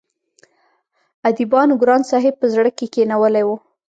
اديبانو 1.27 1.73
ګران 1.81 2.01
صاحب 2.11 2.33
په 2.41 2.45
زړه 2.53 2.69
کښې 2.77 2.87
کښينولی 2.93 3.43
وو 3.45 3.55